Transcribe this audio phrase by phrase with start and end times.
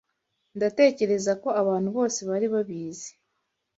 [0.57, 3.09] Ndatekereza ko abantu bose bari babizi.